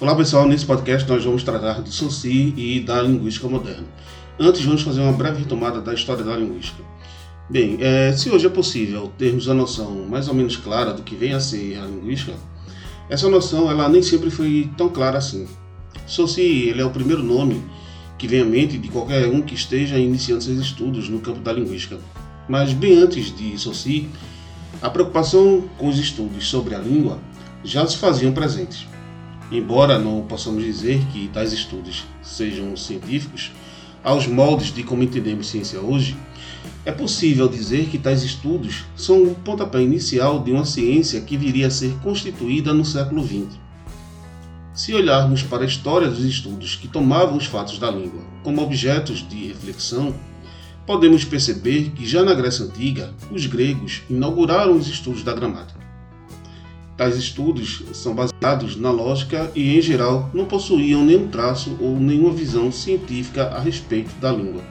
[0.00, 3.86] Olá pessoal, nesse podcast nós vamos tratar do Soci e da linguística moderna.
[4.38, 6.82] Antes vamos fazer uma breve retomada da história da linguística.
[7.50, 11.14] Bem, é, se hoje é possível termos a noção mais ou menos clara do que
[11.14, 12.32] vem a ser a linguística,
[13.10, 15.46] essa noção ela nem sempre foi tão clara assim.
[16.06, 17.62] Soci ele é o primeiro nome
[18.16, 21.52] que vem à mente de qualquer um que esteja iniciando seus estudos no campo da
[21.52, 21.98] linguística.
[22.48, 24.08] Mas bem antes de Soci,
[24.80, 27.18] a preocupação com os estudos sobre a língua
[27.62, 28.88] já se faziam presentes.
[29.50, 33.50] Embora não possamos dizer que tais estudos sejam científicos,
[34.02, 36.16] aos moldes de como entendemos ciência hoje,
[36.84, 41.66] é possível dizer que tais estudos são o pontapé inicial de uma ciência que viria
[41.66, 43.58] a ser constituída no século XX.
[44.72, 49.26] Se olharmos para a história dos estudos que tomavam os fatos da língua como objetos
[49.28, 50.14] de reflexão,
[50.86, 55.89] podemos perceber que já na Grécia Antiga, os gregos inauguraram os estudos da gramática.
[57.00, 62.30] Tais estudos são baseados na lógica e, em geral, não possuíam nenhum traço ou nenhuma
[62.30, 64.62] visão científica a respeito da língua.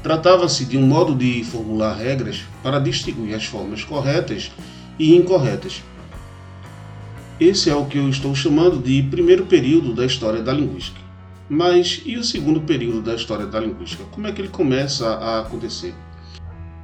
[0.00, 4.52] Tratava-se de um modo de formular regras para distinguir as formas corretas
[4.96, 5.82] e incorretas.
[7.40, 11.00] Esse é o que eu estou chamando de primeiro período da história da linguística.
[11.48, 14.04] Mas e o segundo período da história da linguística?
[14.12, 15.94] Como é que ele começa a acontecer?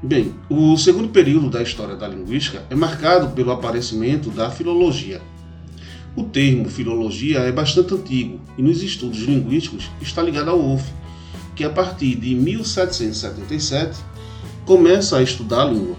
[0.02, 5.20] Bem, o segundo período da história da linguística é marcado pelo aparecimento da filologia.
[6.16, 10.90] O termo filologia é bastante antigo e nos estudos linguísticos está ligado ao Wolff,
[11.54, 14.00] que a partir de 1777
[14.64, 15.96] começa a estudar a língua.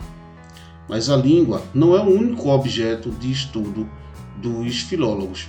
[0.89, 3.88] Mas a língua não é o único objeto de estudo
[4.41, 5.47] dos filólogos.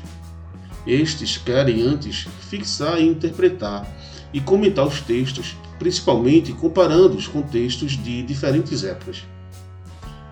[0.87, 3.91] Estes querem antes fixar e interpretar
[4.33, 9.25] e comentar os textos, principalmente comparando os contextos de diferentes épocas.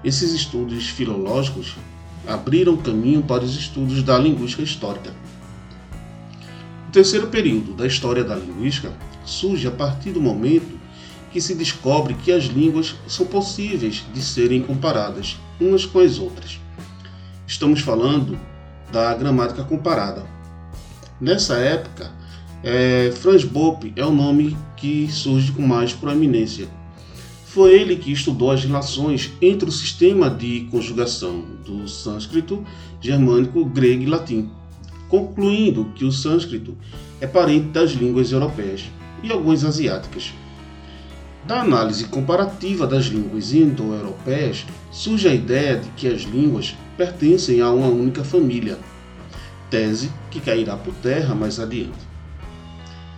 [0.02, 1.76] Esses estudos filológicos
[2.26, 5.12] abriram caminho para os estudos da linguística histórica.
[6.88, 8.92] O terceiro período da história da linguística
[9.24, 10.78] surge a partir do momento
[11.30, 16.58] que se descobre que as línguas são possíveis de serem comparadas umas com as outras.
[17.46, 18.38] Estamos falando
[18.90, 20.24] da gramática comparada.
[21.20, 22.10] Nessa época,
[22.62, 26.68] é, Franz Bopp é o nome que surge com mais proeminência.
[27.46, 32.64] Foi ele que estudou as relações entre o sistema de conjugação do sânscrito,
[33.00, 34.50] germânico, grego e latim,
[35.08, 36.76] concluindo que o sânscrito
[37.20, 38.84] é parente das línguas europeias
[39.22, 40.32] e algumas asiáticas.
[41.46, 47.70] Da análise comparativa das línguas indo-europeias, surge a ideia de que as línguas pertencem a
[47.70, 48.78] uma única família,
[49.70, 52.09] tese que cairá por terra mais adiante.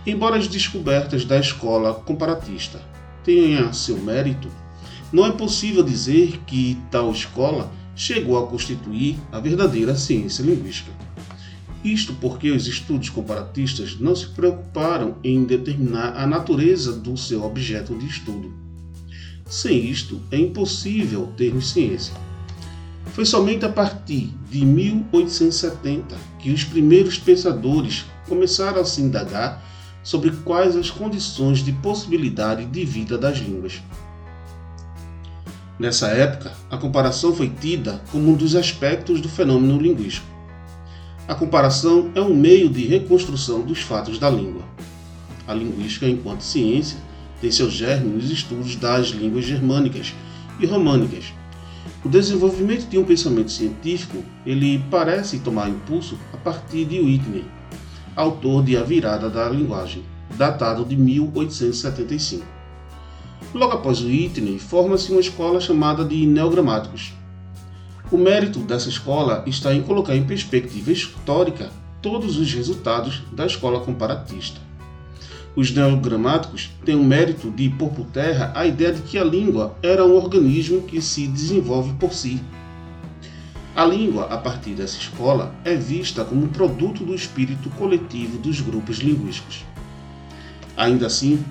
[0.05, 2.81] Embora as descobertas da escola comparatista
[3.23, 4.49] tenham seu mérito,
[5.13, 10.91] não é possível dizer que tal escola chegou a constituir a verdadeira ciência linguística.
[11.83, 17.97] Isto porque os estudos comparatistas não se preocuparam em determinar a natureza do seu objeto
[17.97, 18.53] de estudo.
[19.45, 22.13] Sem isto, é impossível termos ciência.
[23.07, 29.72] Foi somente a partir de 1870 que os primeiros pensadores começaram a se indagar
[30.03, 33.81] sobre quais as condições de possibilidade de vida das línguas.
[35.79, 40.27] Nessa época, a comparação foi tida como um dos aspectos do fenômeno linguístico.
[41.27, 44.61] A comparação é um meio de reconstrução dos fatos da língua.
[45.47, 46.97] A linguística, enquanto ciência,
[47.41, 50.13] tem seu germe nos estudos das línguas germânicas
[50.59, 51.33] e românicas.
[52.03, 57.45] O desenvolvimento de um pensamento científico ele parece tomar impulso a partir de Whitney,
[58.15, 60.03] autor de A Virada da Linguagem,
[60.37, 62.45] datado de 1875.
[63.53, 67.13] Logo após o Whitney, forma-se uma escola chamada de neogramáticos.
[68.11, 71.69] O mérito dessa escola está em colocar em perspectiva histórica
[72.01, 74.59] todos os resultados da escola comparatista.
[75.55, 79.75] Os neogramáticos têm o mérito de pôr por terra a ideia de que a língua
[79.83, 82.41] era um organismo que se desenvolve por si,
[83.75, 88.97] a língua, a partir dessa escola, é vista como produto do espírito coletivo dos grupos
[88.97, 89.65] linguísticos.
[90.77, 91.43] Ainda assim,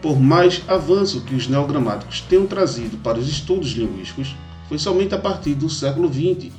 [0.00, 4.34] por mais avanço que os neogramáticos tenham trazido para os estudos linguísticos,
[4.68, 6.50] foi somente a partir do século XX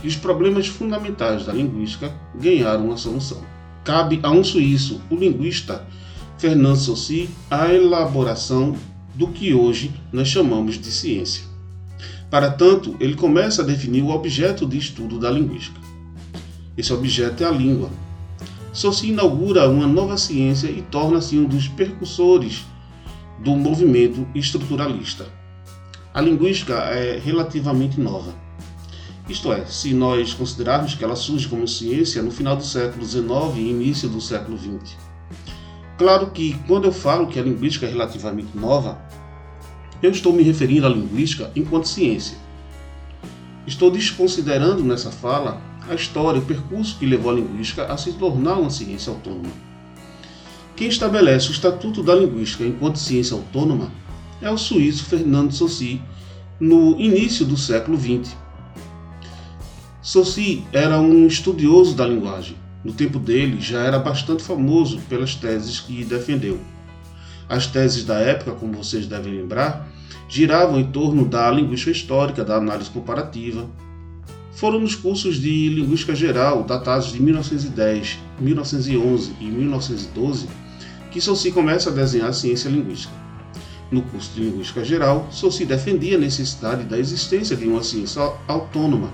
[0.00, 3.42] que os problemas fundamentais da linguística ganharam uma solução.
[3.82, 5.86] Cabe a um suíço, o linguista
[6.36, 8.76] Fernand Saussure, a elaboração
[9.14, 11.49] do que hoje nós chamamos de ciência.
[12.30, 15.80] Para tanto, ele começa a definir o objeto de estudo da linguística.
[16.76, 17.90] Esse objeto é a língua.
[18.72, 22.64] Saussure inaugura uma nova ciência e torna-se um dos percussores
[23.40, 25.26] do movimento estruturalista.
[26.14, 28.32] A linguística é relativamente nova.
[29.28, 33.56] Isto é, se nós considerarmos que ela surge como ciência no final do século XIX
[33.56, 34.96] e início do século XX.
[35.98, 38.98] Claro que quando eu falo que a linguística é relativamente nova,
[40.02, 42.36] eu estou me referindo à linguística enquanto ciência.
[43.66, 48.54] Estou desconsiderando nessa fala a história, o percurso que levou a linguística a se tornar
[48.54, 49.50] uma ciência autônoma.
[50.76, 53.92] Quem estabelece o Estatuto da Linguística enquanto ciência autônoma
[54.40, 56.00] é o suíço Fernando Saussure,
[56.58, 58.34] no início do século XX.
[60.02, 62.56] Saussure era um estudioso da linguagem.
[62.82, 66.58] No tempo dele, já era bastante famoso pelas teses que defendeu.
[67.50, 69.88] As teses da época, como vocês devem lembrar,
[70.28, 73.68] giravam em torno da linguística histórica, da análise comparativa.
[74.52, 80.46] Foram nos cursos de linguística geral, datados de 1910, 1911 e 1912,
[81.10, 83.12] que Saussure começa a desenhar a ciência linguística.
[83.90, 89.10] No curso de Linguística Geral, Saussure defendia a necessidade da existência de uma ciência autônoma,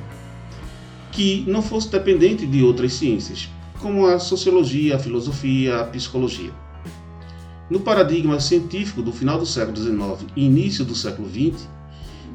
[1.11, 3.49] que não fosse dependente de outras ciências,
[3.81, 6.66] como a sociologia, a filosofia, a psicologia.
[7.69, 11.69] No paradigma científico do final do século XIX e início do século XX,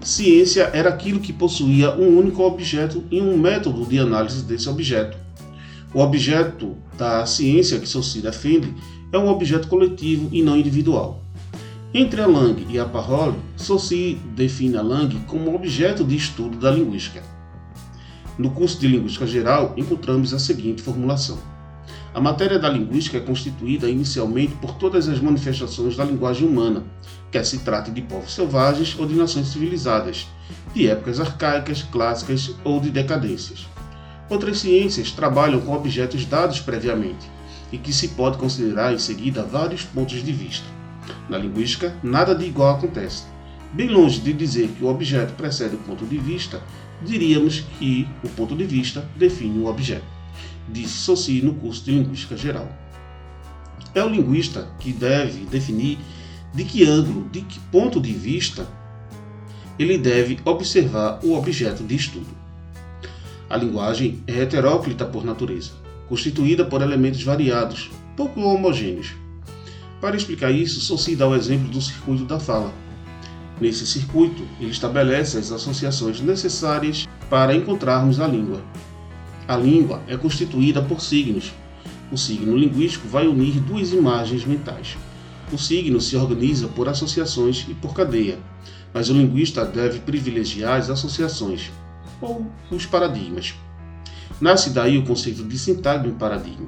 [0.01, 5.17] ciência era aquilo que possuía um único objeto e um método de análise desse objeto.
[5.93, 8.73] O objeto da ciência que Saussure defende
[9.11, 11.23] é um objeto coletivo e não individual.
[11.93, 16.71] Entre a Lang e a Parole, Saussure define a Lang como objeto de estudo da
[16.71, 17.21] linguística.
[18.37, 21.37] No curso de Linguística Geral, encontramos a seguinte formulação:
[22.13, 26.83] A matéria da linguística é constituída inicialmente por todas as manifestações da linguagem humana,
[27.31, 30.27] quer se trate de povos selvagens ou de nações civilizadas,
[30.73, 33.65] de épocas arcaicas, clássicas ou de decadências.
[34.29, 37.29] Outras ciências trabalham com objetos dados previamente,
[37.71, 40.65] e que se pode considerar em seguida vários pontos de vista.
[41.29, 43.23] Na linguística, nada de igual acontece.
[43.71, 46.61] Bem longe de dizer que o objeto precede o ponto de vista,
[47.01, 50.03] diríamos que o ponto de vista define o objeto,
[50.87, 52.67] Saussure no curso de Linguística Geral.
[53.93, 55.97] É o linguista que deve definir
[56.53, 58.67] de que ângulo, de que ponto de vista
[59.77, 62.29] ele deve observar o objeto de estudo.
[63.49, 69.15] A linguagem é heteróclita por natureza constituída por elementos variados, pouco homogêneos.
[70.01, 72.73] Para explicar isso, Saussure dá o exemplo do circuito da fala.
[73.61, 78.61] Nesse circuito, ele estabelece as associações necessárias para encontrarmos a língua.
[79.47, 81.51] A língua é constituída por signos.
[82.11, 84.97] O signo linguístico vai unir duas imagens mentais.
[85.51, 88.39] O signo se organiza por associações e por cadeia,
[88.93, 91.71] mas o linguista deve privilegiar as associações,
[92.21, 93.53] ou os paradigmas.
[94.39, 96.67] Nasce daí o conceito de sintagma e paradigma.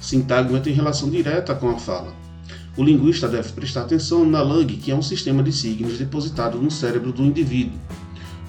[0.00, 2.12] Sintagma tem relação direta com a fala.
[2.76, 6.70] O linguista deve prestar atenção na langue, que é um sistema de signos depositado no
[6.70, 7.78] cérebro do indivíduo.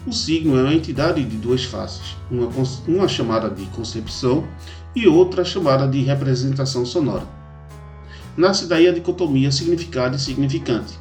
[0.07, 2.49] O signo é uma entidade de duas faces, uma,
[2.87, 4.47] uma chamada de concepção
[4.95, 7.27] e outra chamada de representação sonora.
[8.37, 10.97] Nasce daí a dicotomia significado e significante.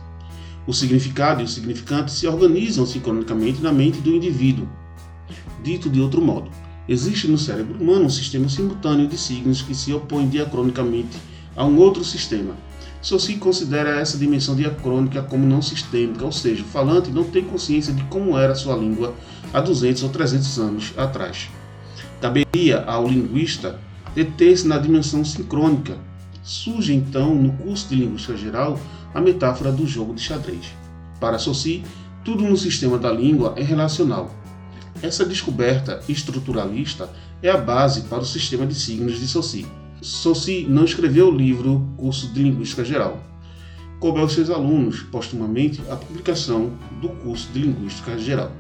[0.67, 4.69] O significado e o significante se organizam sincronicamente na mente do indivíduo.
[5.63, 6.51] Dito de outro modo,
[6.89, 11.19] Existe no cérebro humano um sistema simultâneo de signos que se opõe diacronicamente
[11.57, 12.55] a um outro sistema.
[13.03, 17.93] Saussure considera essa dimensão diacrônica como não sistêmica, ou seja, o falante não tem consciência
[17.93, 19.15] de como era sua língua
[19.53, 21.49] há 200 ou 300 anos atrás.
[22.21, 23.79] Caberia ao linguista
[24.15, 25.97] deter-se na dimensão sincrônica.
[26.43, 28.81] Surge então, no curso de Linguística Geral,
[29.15, 30.67] a metáfora do jogo de xadrez.
[31.21, 31.85] Para Saussure,
[32.25, 34.31] tudo no sistema da língua é relacional,
[35.03, 37.11] essa descoberta estruturalista
[37.43, 39.67] é a base para o sistema de signos de Saussure.
[40.07, 43.21] Saussure não escreveu o livro Curso de Linguística Geral.
[43.99, 46.71] Coube aos seus alunos, postumamente, a publicação
[47.01, 48.53] do curso de Linguística Geral.